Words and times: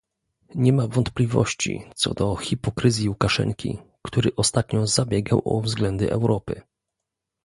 Nie 0.55 0.73
ma 0.73 0.87
wątpliwości 0.87 1.83
co 1.95 2.13
do 2.13 2.35
hipokryzji 2.35 3.09
Łukaszenki, 3.09 3.77
który 4.01 4.35
ostatnio 4.35 4.87
zabiegał 4.87 5.41
o 5.45 5.61
względy 5.61 6.11
Europy 6.11 6.61